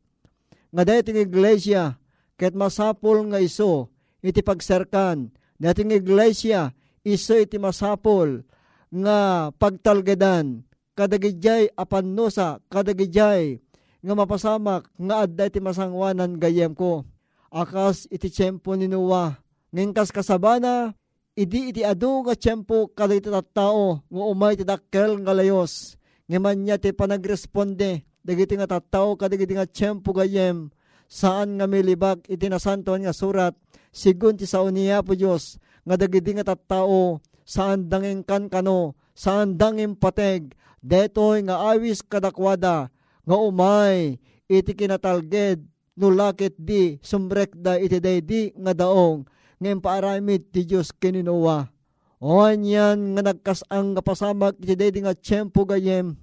Nga 0.68 0.84
dating 0.84 1.24
iglesia, 1.24 1.96
ket 2.36 2.52
masapol 2.52 3.24
nga 3.32 3.40
iso, 3.40 3.88
iti 4.26 4.42
pagserkan, 4.42 5.30
dating 5.56 5.94
iglesia, 5.94 6.74
iso 7.06 7.38
iti 7.38 7.56
masapol, 7.56 8.42
nga 8.90 9.50
pagtalgedan, 9.54 10.66
kadagijay 10.98 11.70
apannosa, 11.78 12.58
kadagijay, 12.66 13.62
nga 14.02 14.14
mapasamak, 14.14 14.90
nga 14.98 15.14
adda 15.26 15.50
iti 15.50 15.58
masangwanan 15.62 16.38
gayem 16.38 16.74
ko. 16.74 17.06
Akas 17.50 18.10
iti 18.10 18.30
tiyempo 18.30 18.74
ni 18.74 18.90
Noah, 18.90 19.38
ngengkas 19.70 20.10
kasabana, 20.10 20.94
idi 21.36 21.70
iti 21.70 21.82
adu 21.84 22.24
nga 22.26 22.34
tiyempo 22.34 22.90
kada 22.90 23.14
iti 23.14 23.28
tattao 23.28 24.02
nga 24.08 24.24
umay 24.26 24.56
ti 24.56 24.64
dakkel 24.64 25.20
nga 25.22 25.36
layos. 25.36 26.00
Nga 26.26 26.38
man 26.42 26.58
niya 26.64 26.80
ti 26.80 26.90
panagresponde 26.90 28.02
dagiti 28.26 28.58
nga 28.58 28.66
tattao 28.66 29.14
kada 29.14 29.38
iti 29.38 29.54
nga 29.54 29.68
tiyempo 29.68 30.10
gayem 30.10 30.72
saan 31.06 31.58
nga 31.58 31.66
milibag 31.70 32.22
iti 32.26 32.50
nasantuan 32.50 33.06
nga 33.06 33.14
surat 33.14 33.54
sigun 33.94 34.36
ti 34.38 34.44
sao 34.44 34.70
niya 34.70 35.02
po 35.06 35.14
Diyos 35.14 35.58
nga 35.86 35.94
dagiti 35.94 36.34
nga 36.34 36.46
tattao 36.46 37.22
saan 37.46 37.86
dangeng 37.86 38.26
kan 38.26 38.50
kano 38.50 38.98
saan 39.14 39.54
dangeng 39.54 39.94
pateg 39.96 40.52
detoy 40.82 41.46
nga 41.46 41.72
awis 41.72 42.02
kadakwada 42.02 42.90
nga 43.26 43.36
umay 43.38 44.18
iti 44.50 44.72
kinatalged 44.74 45.62
nulakit 45.96 46.54
di 46.58 47.00
sumrekda 47.00 47.80
iti 47.80 47.98
daydi 48.02 48.52
nga 48.58 48.76
daong 48.76 49.26
ngayon 49.56 49.80
paaramid 49.80 50.52
ti 50.52 50.68
Diyos 50.68 50.92
kininowa. 50.92 51.72
O 52.20 52.44
yan 52.48 53.16
nga 53.16 53.22
nagkasang 53.32 53.96
nga 53.96 54.02
pasamak 54.04 54.60
iti 54.60 54.76
daydi 54.76 55.04
nga 55.04 55.16
tiyempo 55.16 55.64
gayem. 55.64 56.16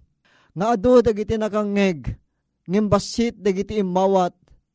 Nga 0.53 0.65
adu 0.77 1.01
dagiti 1.01 1.37
nakangeg. 1.37 2.13
Ngem 2.69 2.85
basit 2.89 3.33
dagiti 3.37 3.81
imawat. 3.81 4.33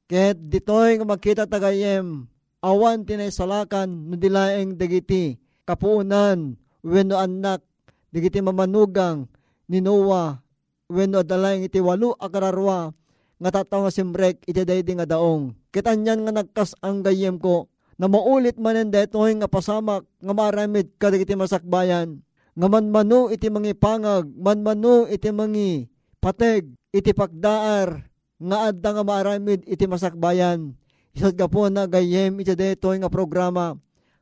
Ket 0.08 0.40
ditoy 0.40 0.96
nga 0.96 1.04
makita 1.04 1.44
tagayem. 1.44 2.24
Awan 2.64 3.04
tinay 3.04 3.28
salakan 3.28 4.08
no 4.08 4.16
dilaeng 4.16 4.74
dagiti 4.74 5.36
kapuunan 5.68 6.56
wenno 6.80 7.14
anak 7.20 7.62
dagiti 8.10 8.40
mamanugang 8.40 9.28
ni 9.68 9.84
Noah 9.84 10.40
wenno 10.88 11.20
adalayng 11.20 11.68
iti 11.68 11.78
walu 11.78 12.16
akararwa 12.16 12.90
nga 13.38 13.50
tataw 13.52 13.86
nga 13.86 13.92
simrek 13.92 14.42
iti 14.48 14.64
daydi 14.64 14.96
nga 14.96 15.04
daong. 15.04 15.52
Kitanyan 15.70 16.24
nga 16.24 16.32
nagkas 16.40 16.72
ang 16.80 17.04
gayem 17.04 17.36
ko 17.36 17.68
na 18.00 18.08
maulit 18.08 18.56
manen 18.56 18.88
detoy 18.88 19.36
nga 19.36 19.46
pasamak 19.46 20.08
nga 20.18 20.32
maramid 20.32 20.88
kadagiti 20.96 21.36
masakbayan 21.36 22.24
nga 22.56 22.66
manmano 22.66 23.28
iti 23.28 23.52
mangi 23.52 23.76
pangag 23.76 24.24
manmano 24.34 25.04
iti 25.04 25.28
mangi 25.30 25.84
pateg 26.18 26.74
iti 26.96 27.12
pagdaar 27.12 28.07
nga 28.38 28.70
adda 28.70 28.90
nga 28.94 29.04
maramid 29.04 29.66
iti 29.66 29.84
masakbayan 29.90 30.74
isat 31.12 31.34
ka 31.34 31.50
po 31.50 31.66
na 31.66 31.90
gayem 31.90 32.38
iti 32.38 32.54
detoy 32.54 33.02
nga 33.02 33.10
programa 33.10 33.74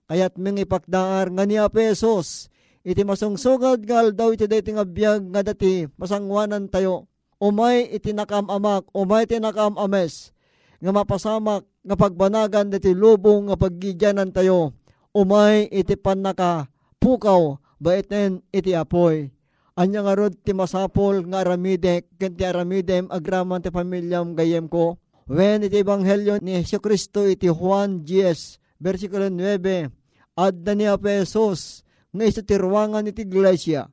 kayat 0.09 0.40
mingi 0.40 0.64
pagdaar 0.64 1.29
nga 1.33 1.44
ni 1.44 1.61
pesos 1.68 2.48
iti 2.87 3.02
masungsugad 3.02 3.83
gal 3.83 4.14
daw 4.14 4.31
iti 4.31 4.46
dati 4.46 4.70
nga 4.70 4.87
biyag 4.87 5.35
nga 5.35 5.42
dati 5.42 5.90
masangwanan 5.98 6.70
tayo. 6.70 7.11
Umay 7.37 7.92
iti 7.92 8.16
nakamamak, 8.16 8.88
umay 8.96 9.29
iti 9.29 9.37
nakamames, 9.37 10.33
nga 10.81 10.88
mapasamak, 10.88 11.68
nga 11.85 11.96
pagbanagan 11.98 12.72
dati 12.72 12.96
lubong 12.96 13.52
nga 13.52 13.61
paggidyanan 13.61 14.33
tayo. 14.33 14.72
Umay 15.12 15.68
iti 15.68 16.00
panaka, 16.00 16.70
pukaw, 16.96 17.61
baiten 17.76 18.40
iti 18.55 18.72
apoy. 18.72 19.36
Anya 19.77 20.01
nga 20.01 20.17
rod 20.17 20.33
ti 20.41 20.57
masapol 20.57 21.21
nga 21.29 21.45
aramidek, 21.45 22.09
ken 22.17 22.33
ti 22.33 22.49
agraman 22.49 23.61
ti 23.61 23.69
pamilyam 23.69 24.33
gayem 24.33 24.73
ko. 24.73 24.97
When 25.29 25.69
iti 25.69 25.85
ebanghelyo 25.85 26.41
ni 26.41 26.57
Yesu 26.57 26.81
Kristo 26.81 27.29
iti 27.29 27.53
Juan 27.53 28.01
10, 28.01 28.57
versikulo 28.81 29.29
9, 29.29 29.93
Adda 30.33 30.73
ni 30.73 30.89
Apesos, 30.89 31.85
nga 32.09 32.25
iso 32.25 32.41
ti 32.41 32.57
ruangan 32.57 33.09
iti 33.11 33.29
iglesia. 33.29 33.85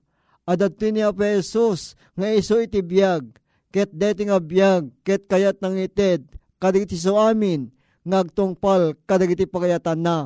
Adat 0.48 0.80
ni 0.91 1.04
Apesos, 1.04 2.00
nga 2.15 2.28
iso 2.32 2.60
iti 2.60 2.80
biyag, 2.80 3.36
ket 3.72 3.91
deti 3.91 4.28
nga 4.28 4.39
biyag, 4.39 4.91
ket 5.04 5.28
kayat 5.28 5.60
nang 5.60 5.76
ited, 5.76 6.24
kadagiti 6.60 6.96
so 6.96 7.19
amin, 7.19 7.72
ngagtungpal 8.08 8.96
kadagiti 9.04 9.48
pagayatan 9.48 10.00
na. 10.00 10.17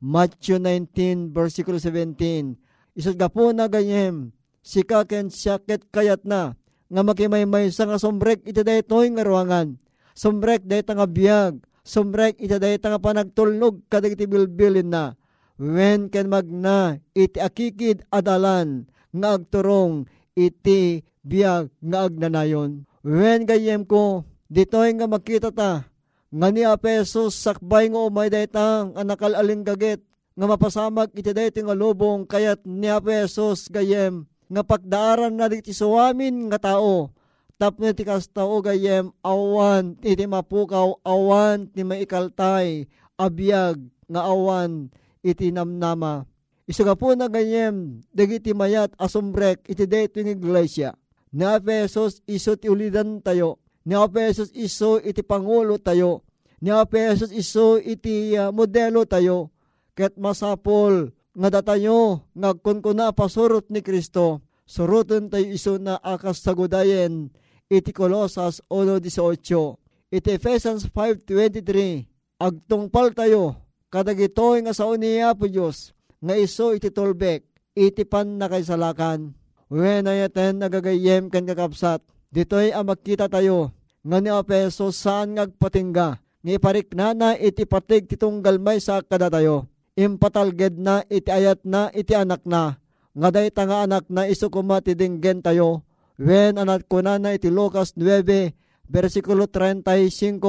Matthew 0.00 0.56
19, 0.60 1.32
versikulo 1.32 1.76
17. 1.76 2.56
Isot 2.96 3.16
ga 3.16 3.32
po 3.32 3.48
na 3.52 3.68
ganyem, 3.68 4.32
sika 4.62 5.04
ken 5.04 5.28
siyaket 5.28 5.90
kayat 5.90 6.22
na, 6.22 6.54
nga 6.92 7.02
makimaymay 7.02 7.68
sa 7.74 7.88
nga 7.88 7.98
sombrek 7.98 8.46
iti 8.46 8.62
daytoy 8.62 9.10
nga 9.12 9.26
ruangan. 9.26 9.80
Sombrek 10.12 10.68
dayta 10.68 10.92
nga 10.92 11.08
biyag, 11.08 11.64
sombrek 11.82 12.36
iti 12.36 12.52
dayta 12.60 12.92
nga 12.92 13.00
panagtulnog 13.00 13.88
kadagiti 13.88 14.28
bilbilin 14.28 14.92
na. 14.92 15.16
When 15.56 16.12
ken 16.12 16.28
magna 16.28 17.00
iti 17.16 17.40
akikid 17.40 18.04
adalan 18.12 18.88
nga 19.12 19.36
agturong 19.36 20.08
iti 20.36 21.04
biyag 21.24 21.72
nga 21.80 22.08
agnanayon. 22.08 22.84
When 23.02 23.48
gayem 23.48 23.88
ko, 23.88 24.28
ditoy 24.52 24.92
nga 24.96 25.08
makita 25.08 25.48
ta, 25.48 25.88
nga 26.32 26.48
ni 26.48 26.64
Apesos 26.64 27.36
sakbay 27.36 27.88
nga 27.92 28.00
umay 28.04 28.28
daytang 28.28 28.96
anakal 28.96 29.32
alinggagit, 29.32 30.00
nga 30.32 30.46
mapasamag 30.48 31.12
iti 31.12 31.32
dayto 31.32 31.60
nga 31.60 31.76
lubong 31.76 32.24
kayat 32.28 32.64
ni 32.68 32.88
Apesos 32.88 33.68
gayem, 33.68 34.28
nga 34.52 34.60
pagdaaran 34.60 35.32
na 35.32 35.48
iti 35.48 35.72
suwamin 35.72 36.52
nga 36.52 36.60
tao, 36.60 37.08
tapno 37.56 37.88
ti 37.96 38.04
kastao 38.04 38.60
gayem 38.60 39.08
awan 39.24 39.96
iti 40.04 40.28
mapukaw 40.28 41.00
awan 41.00 41.72
ti 41.72 41.80
maikaltay 41.80 42.84
abiyag 43.16 43.80
nga 44.12 44.28
awan 44.28 44.92
iti 45.24 45.48
namnama. 45.48 46.28
Isa 46.68 46.84
po 46.94 47.16
na 47.16 47.32
gayem 47.32 48.04
dagiti 48.12 48.52
mayat 48.52 48.92
asumbrek 49.00 49.64
iti 49.66 49.88
dayto 49.88 50.20
ng 50.20 50.36
iglesia. 50.36 50.94
Ni 51.32 51.48
Apesos 51.48 52.20
iso 52.28 52.54
ti 52.60 52.68
ulidan 52.68 53.24
tayo. 53.24 53.56
Ni 53.88 53.96
Apesos 53.96 54.52
iso 54.52 55.00
iti 55.00 55.24
pangulo 55.24 55.80
tayo. 55.80 56.22
Ni 56.60 56.68
Apesos 56.68 57.32
iso 57.32 57.80
iti 57.80 58.36
uh, 58.36 58.52
modelo 58.52 59.02
tayo. 59.08 59.48
Ket 59.96 60.14
masapol 60.20 61.10
nga 61.32 61.48
datayo 61.48 62.28
ngagkunkuna 62.36 63.16
pasurot 63.16 63.68
ni 63.72 63.80
Kristo. 63.80 64.44
Suruton 64.68 65.28
tayo 65.28 65.48
iso 65.52 65.76
na 65.76 65.98
akas 66.00 66.40
sagudayen 66.40 67.32
iti 67.68 67.90
Colosas 67.92 68.60
1.18. 68.68 70.12
Iti 70.12 70.30
Ephesians 70.36 70.88
5.23. 70.92 72.40
Agtungpal 72.40 73.16
tayo 73.16 73.56
kadagitoy 73.92 74.64
nga 74.64 74.72
sa 74.72 74.88
uniya 74.88 75.36
po 75.36 75.48
Diyos 75.48 75.92
nga 76.20 76.36
iso 76.36 76.72
iti 76.72 76.88
tolbek 76.88 77.44
iti 77.72 78.04
pan 78.04 78.36
na 78.36 78.48
kay 78.48 78.64
salakan. 78.64 79.32
When 79.72 80.04
ayaten 80.04 80.60
nagagayem 80.60 81.32
kan 81.32 81.48
kakapsat, 81.48 82.04
ditoy 82.28 82.76
ang 82.76 82.92
tayo 82.92 83.72
nga 84.04 84.18
ni 84.20 84.28
Apeso 84.28 84.92
saan 84.92 85.32
ngagpatingga 85.38 86.20
ni 86.44 86.60
parikna 86.60 87.16
na 87.16 87.32
iti 87.38 87.64
patig 87.64 88.04
titong 88.10 88.44
galmay 88.44 88.82
sa 88.82 89.00
kada 89.00 89.32
tayo. 89.32 89.71
Impatalged 89.92 90.80
na 90.80 91.04
iti 91.12 91.28
ayat 91.28 91.68
na 91.68 91.92
iti 91.92 92.16
anak 92.16 92.48
na 92.48 92.80
nga 93.12 93.28
day 93.28 93.52
nga 93.52 93.84
anak 93.84 94.08
na 94.08 94.24
iso 94.24 94.48
kumati 94.48 94.96
dinggen 94.96 95.44
tayo. 95.44 95.84
When 96.16 96.56
anak 96.56 96.88
ko 96.88 97.04
na 97.04 97.20
na 97.20 97.36
iti 97.36 97.52
Lucas 97.52 97.92
9, 97.96 98.56
versikulo 98.88 99.44
35, 99.48 100.40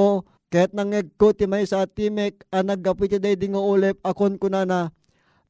Ket 0.54 0.70
nangegko 0.70 1.34
ti 1.34 1.50
may 1.50 1.66
sa 1.66 1.82
timek 1.82 2.46
ang 2.54 2.70
naggapit 2.70 3.10
ti 3.10 3.18
day 3.18 3.34
dingo 3.34 3.58
ulep 3.58 3.98
akon 4.06 4.38
kunana. 4.38 4.94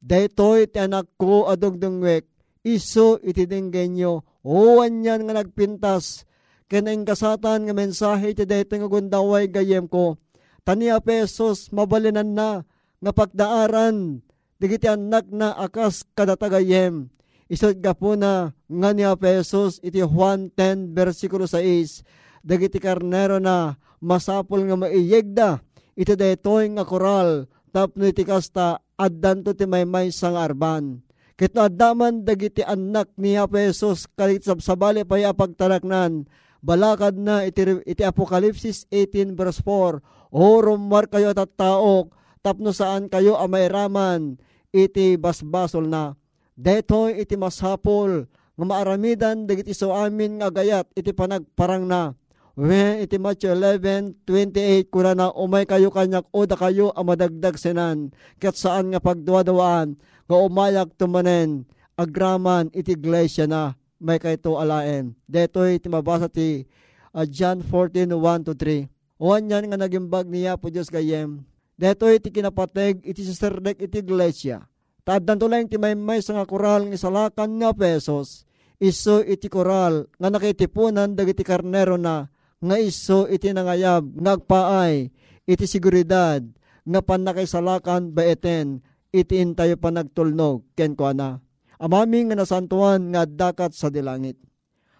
Daytoy 0.01 0.65
ti 0.65 0.81
anak 0.81 1.13
ko 1.13 1.45
adugdungwek. 1.45 2.25
Iso 2.65 3.21
iti 3.21 3.45
dinggenyo. 3.45 4.25
Uwan 4.41 5.05
yan 5.05 5.29
nga 5.29 5.37
nagpintas. 5.37 6.25
Kanaing 6.65 7.05
kasatan 7.05 7.69
nga 7.69 7.73
mensahe 7.77 8.33
ti 8.33 8.49
daytoy 8.49 8.81
nga 8.81 8.89
gundaway 8.89 9.45
gayem 9.45 9.85
ko. 9.85 10.17
Tani 10.65 10.89
pesos 11.05 11.69
mabalinan 11.69 12.33
na 12.33 12.65
nga 12.99 13.11
pagdaaran. 13.11 14.21
Digiti 14.55 14.87
anak 14.87 15.27
na 15.31 15.51
akas 15.51 16.07
kadatagayem. 16.15 17.11
Isod 17.45 17.77
ka 17.83 17.93
po 17.93 18.17
na 18.17 18.55
nga 18.65 18.89
ni 18.95 19.05
pesos 19.19 19.77
iti 19.85 20.01
Juan 20.01 20.49
10 20.49 20.95
versikulo 20.95 21.45
6. 21.45 22.01
Dagiti 22.41 22.81
karnero 22.81 23.37
na 23.37 23.77
masapol 24.01 24.65
nga 24.65 24.77
maiyegda 24.77 25.49
iti 25.93 26.13
daytoy 26.13 26.73
nga 26.73 26.83
koral 26.85 27.47
tapno 27.69 28.07
iti 28.07 28.23
kasta 28.23 28.79
addanto 28.95 29.51
ti 29.51 29.67
maymay 29.67 30.09
sang 30.09 30.39
arban. 30.39 31.03
Kito 31.35 31.59
addaman 31.59 32.23
dagiti 32.23 32.63
anak 32.63 33.11
ni 33.19 33.35
Apesos 33.35 34.07
kalit 34.15 34.47
sabsabali 34.47 35.03
pa 35.03 35.19
pagtaraknan 35.35 36.23
balakad 36.63 37.19
na 37.19 37.43
iti, 37.43 37.61
iti 37.83 38.01
Apokalipsis 38.01 38.87
18 38.87 39.35
verse 39.35 39.59
4 39.61 39.99
O 40.31 40.63
rumar 40.63 41.05
kayo 41.11 41.35
at 41.35 41.51
taok 41.53 42.15
tapno 42.45 42.69
saan 42.69 43.09
kayo 43.09 43.33
amayraman 43.41 44.37
iti 44.69 45.17
basbasol 45.17 45.89
na. 45.89 46.13
Detoy 46.53 47.17
iti 47.17 47.33
masapol 47.33 48.29
nga 48.53 48.65
maaramidan 48.69 49.49
dagiti 49.49 49.73
so 49.73 49.89
amin 49.89 50.37
nga 50.37 50.53
gayat 50.53 50.85
iti 50.93 51.09
panagparang 51.09 51.89
na 51.89 52.13
When 52.55 53.03
iti 53.03 53.19
Matthew 53.19 53.51
11:28 53.51 54.87
kuna 54.87 55.11
na 55.11 55.27
umay 55.35 55.67
kayo 55.67 55.91
kanyak 55.91 56.23
oda 56.31 56.55
kayo 56.55 56.87
ang 56.95 57.11
madagdag 57.11 57.59
senan 57.59 58.15
ket 58.39 58.55
saan 58.55 58.95
nga 58.95 59.03
pagduwa-duwaan 59.03 59.99
nga 59.99 60.37
umayak 60.39 60.95
tumanen 60.95 61.67
agraman 61.99 62.71
iti 62.71 62.95
iglesia 62.95 63.43
na 63.43 63.75
may 63.99 64.23
kayto 64.23 64.55
alaen. 64.55 65.11
Detoy 65.27 65.83
iti 65.83 65.91
mabasa 65.91 66.31
ti 66.31 66.63
uh, 67.11 67.27
John 67.27 67.59
14:1 67.59 68.47
to 68.47 68.55
3. 68.55 68.87
Uwan 69.19 69.51
yan 69.51 69.67
nga 69.67 69.75
nagimbag 69.75 70.31
niya 70.31 70.55
po 70.55 70.71
Diyos 70.71 70.87
kayem. 70.87 71.43
Detoy 71.75 72.23
iti 72.23 72.31
kinapateg 72.31 73.03
iti 73.03 73.21
siserdek 73.27 73.83
iti 73.83 73.99
iglesia. 73.99 74.63
Taddan 75.05 75.37
to 75.37 75.45
lang 75.51 75.67
iti 75.67 75.75
may 75.75 75.93
may 75.93 76.23
sa 76.23 76.33
nga 76.39 76.47
koral 76.47 76.87
nga 76.87 76.97
salakan 76.97 77.59
nga 77.59 77.75
pesos. 77.75 78.47
Iso 78.79 79.19
iti 79.23 79.51
koral 79.51 80.07
nga 80.19 80.31
nakitipunan 80.31 81.15
dagiti 81.15 81.43
karnero 81.43 81.99
na 81.99 82.31
nga 82.59 82.75
iso 82.79 83.27
iti 83.27 83.51
nangayab 83.51 84.15
nagpaay 84.15 85.11
iti 85.45 85.65
seguridad 85.69 86.41
nga 86.85 86.99
panakisalakan 87.01 88.13
baeten 88.13 88.81
iti 89.13 89.39
intayo 89.39 89.77
pa 89.77 89.93
nagtulnog 89.93 90.65
ken 90.73 90.97
ko 90.97 91.13
na 91.13 91.39
amami 91.77 92.25
nga 92.29 92.35
nasantuan 92.37 93.13
nga 93.13 93.27
dakat 93.29 93.77
sa 93.77 93.93
dilangit 93.93 94.37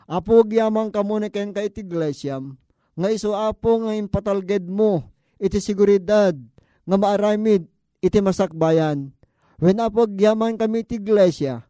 apo 0.06 0.46
gyamang 0.46 0.94
kamuna 0.94 1.34
ken 1.34 1.52
ka 1.52 1.66
iti 1.66 1.82
iglesyam 1.82 2.58
nga 2.96 3.10
iso 3.10 3.34
apo 3.34 3.82
nga 3.86 3.98
impatalged 3.98 4.70
mo 4.70 5.04
iti 5.42 5.58
seguridad 5.60 6.38
nga 6.86 6.98
maaramid 6.98 7.66
iti 8.00 8.22
masakbayan 8.22 9.10
when 9.58 9.82
apo 9.82 10.06
gyamang 10.06 10.56
kami 10.56 10.86
iti 10.86 11.02
iglesia 11.02 11.66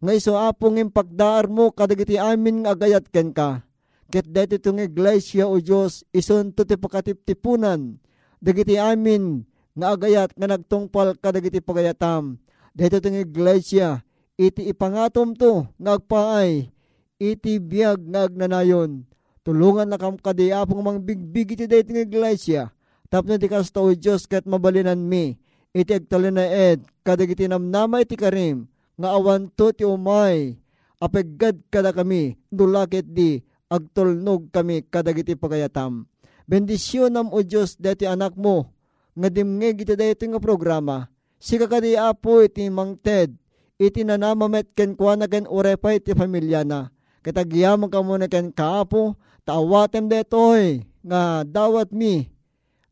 nga 0.00 0.12
iso 0.16 0.38
apo 0.38 0.70
nga 0.70 0.80
impagdaar 0.80 1.50
mo 1.50 1.74
kadagiti 1.74 2.16
amin 2.16 2.64
nga 2.64 2.72
agayat 2.72 3.04
ken 3.10 3.34
ka 3.34 3.66
Ket 4.10 4.26
dati 4.26 4.58
itong 4.58 4.82
iglesia 4.82 5.46
o 5.46 5.62
Diyos, 5.62 6.02
ison 6.10 6.50
to 6.50 6.66
ti 6.66 6.74
pakatiptipunan, 6.74 8.02
dagiti 8.42 8.74
amin, 8.74 9.46
nga 9.78 9.94
agayat 9.94 10.34
nga 10.34 10.50
nagtungpal 10.50 11.14
kadagiti 11.22 11.62
pagayatam. 11.62 12.34
Dati 12.74 12.98
itong 12.98 13.22
iglesia, 13.22 14.02
iti 14.34 14.66
ipangatom 14.66 15.38
to, 15.38 15.62
nga 15.78 15.94
agpaay, 15.94 16.74
iti 17.22 17.62
biyag 17.62 18.02
nga 18.10 18.26
agnanayon. 18.26 19.06
Tulungan 19.46 19.86
na 19.86 19.94
kam 19.94 20.18
kadiyapong 20.18 20.82
mang 20.82 20.98
bigbig 20.98 21.54
iti 21.54 21.70
dati 21.70 21.94
ng 21.94 22.02
iglesia. 22.02 22.74
Tapno 23.10 23.34
ti 23.42 23.50
kasta 23.50 23.82
o 23.82 23.90
Diyos 23.90 24.30
kat 24.30 24.46
mabalinan 24.46 25.02
mi, 25.02 25.34
iti 25.74 25.98
agtali 25.98 26.30
na 26.30 26.46
ed, 26.46 26.86
kadagiti 27.02 27.50
namnama 27.50 28.06
iti 28.06 28.14
karim, 28.14 28.70
nga 28.94 29.18
awan 29.18 29.50
to 29.50 29.74
ti 29.74 29.82
umay, 29.82 30.54
apeggad 31.02 31.58
kada 31.74 31.90
kami, 31.90 32.38
dulakit 32.54 33.10
di, 33.10 33.42
agtulnog 33.66 34.54
kami 34.54 34.86
kadagiti 34.86 35.34
pagayatam. 35.34 36.06
Bendisyon 36.46 37.10
nam 37.10 37.34
o 37.34 37.42
Diyos 37.42 37.74
dati 37.74 38.06
anak 38.06 38.38
mo, 38.38 38.70
nga 39.18 39.26
dimngeg 39.26 39.82
iti 39.82 39.98
dayto 39.98 40.30
nga 40.30 40.38
programa, 40.38 41.10
sika 41.42 41.66
kadi 41.66 41.98
apo 41.98 42.46
iti 42.46 42.70
mangted, 42.70 43.34
iti 43.74 44.06
nanamamet 44.06 44.70
ken 44.70 44.94
kwa 44.94 45.18
na 45.18 45.26
ken 45.26 45.50
urepay 45.50 45.98
ti 45.98 46.14
pamilya 46.14 46.62
na. 46.62 46.94
Kitagiyaman 47.26 47.90
ka 47.90 48.06
muna 48.06 48.30
ken 48.30 48.54
kaapo, 48.54 49.18
taawatem 49.42 50.06
detoy 50.06 50.86
nga 51.02 51.42
dawat 51.42 51.90
mi 51.90 52.38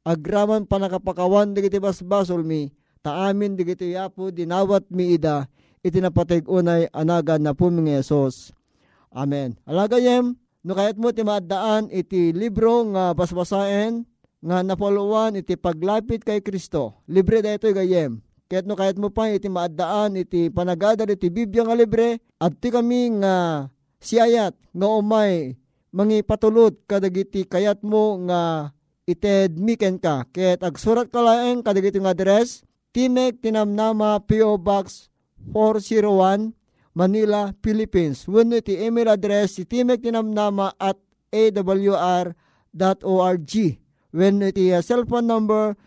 agraman 0.06 0.66
panakapakawan 0.68 1.54
digiti 1.54 1.78
basbasol 1.82 2.42
mi 2.42 2.70
taamin 3.02 3.54
digiti 3.54 3.94
yapo 3.94 4.30
dinawat 4.34 4.86
mi 4.90 5.14
ida 5.16 5.46
iti 5.82 6.02
napateg 6.02 6.46
unay 6.50 6.90
anagan 6.90 7.42
na 7.42 7.54
puming 7.54 7.94
Yesus. 7.94 8.50
Amen. 9.08 9.56
Alagayem, 9.64 10.36
no 10.60 10.72
kayat 10.76 11.00
mo 11.00 11.08
ti 11.14 11.24
maadaan 11.24 11.88
iti 11.88 12.34
libro 12.34 12.84
nga 12.92 13.16
basbasaen 13.16 14.04
nga 14.44 14.62
napoluan 14.62 15.38
iti 15.38 15.56
paglapit 15.56 16.22
kay 16.22 16.44
Kristo. 16.44 17.02
Libre 17.08 17.42
da 17.42 17.56
ito 17.56 17.66
gayem. 17.72 18.20
Kaya't 18.48 18.64
no 18.64 18.76
kayat 18.76 18.96
mo 18.96 19.12
pa 19.12 19.28
iti 19.28 19.48
maadaan 19.48 20.16
iti 20.16 20.48
panagadal 20.48 21.08
iti 21.08 21.28
Biblia 21.28 21.64
nga 21.64 21.76
libre 21.76 22.20
at 22.40 22.52
ti 22.56 22.72
kami 22.72 23.20
nga 23.20 23.66
siyayat 24.00 24.56
nga 24.72 24.88
umay 24.88 25.58
mangi 25.92 26.24
patulot 26.24 26.76
kadagiti 26.88 27.44
kayat 27.44 27.80
mo 27.84 28.16
nga 28.28 28.72
ited 29.08 29.56
miken 29.56 29.96
ka. 29.96 30.28
Kaya't 30.28 30.60
agsurat 30.60 31.08
ka 31.08 31.24
laeng 31.24 31.64
kadagiti 31.64 31.96
nga 31.96 32.12
address 32.12 32.60
Timek 32.92 33.40
Tinamnama 33.40 34.20
P.O. 34.28 34.60
Box 34.60 35.08
401 35.56 36.52
Manila, 36.92 37.54
Philippines. 37.64 38.28
When 38.28 38.52
iti 38.52 38.76
email 38.76 39.08
address 39.08 39.56
si 39.56 39.64
Timek 39.64 40.04
Tinamnama 40.04 40.76
at 40.76 41.00
awr.org. 41.32 42.34
When 44.12 44.42
iti 44.42 44.72
uh, 44.74 44.82
cellphone 44.82 45.30
number 45.30 45.78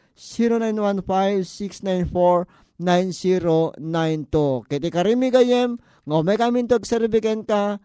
0915-694-9092. 2.80 4.70
Kiti 4.70 4.90
karimi 4.94 5.34
gayem, 5.34 5.82
ngomay 6.06 6.38
kami 6.38 6.70
tog 6.70 6.86
ka, 7.50 7.82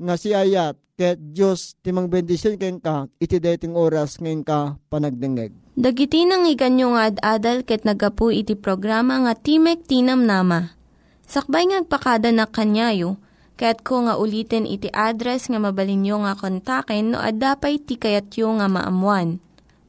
nga 0.00 0.16
si 0.16 0.32
ayat, 0.32 0.80
ket 0.96 1.20
Diyos 1.20 1.76
timang 1.84 2.08
bendisyon 2.08 2.56
ken 2.56 2.80
ka, 2.80 3.08
iti 3.20 3.36
dating 3.36 3.76
oras 3.76 4.16
ngayon 4.20 4.44
ka 4.44 4.80
panagdengeg. 4.88 5.52
Dagiti 5.76 6.28
nang 6.28 6.44
iganyo 6.44 6.92
nga 6.96 7.08
ad-adal 7.08 7.64
ket 7.64 7.88
nagapu 7.88 8.28
iti 8.32 8.52
programa 8.52 9.20
nga 9.24 9.32
Timek 9.36 9.84
Tinam 9.84 10.24
Nama. 10.28 10.76
Sakbay 11.24 11.72
ngagpakada 11.72 12.32
na 12.34 12.44
kanyayo, 12.44 13.16
kaya't 13.60 13.80
ko 13.80 14.08
nga 14.08 14.16
ulitin 14.16 14.68
iti 14.68 14.88
address 14.92 15.48
nga 15.52 15.60
mabalinyo 15.60 16.24
nga 16.24 16.36
kontaken 16.36 17.12
no 17.12 17.18
ad-dapay 17.20 17.80
tikayatyo 17.80 18.56
nga 18.60 18.66
maamuan. 18.68 19.40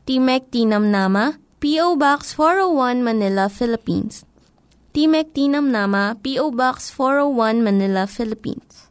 Timek 0.03 0.51
Tinam 0.51 0.91
Nama, 0.91 1.39
P.O. 1.63 1.95
Box 1.95 2.35
401 2.35 2.99
Manila, 2.99 3.47
Philippines. 3.47 4.27
Timek 4.91 5.31
Tinam 5.31 5.71
Nama, 5.71 6.19
P.O. 6.19 6.51
Box 6.51 6.91
401 6.91 7.63
Manila, 7.63 8.03
Philippines. 8.11 8.90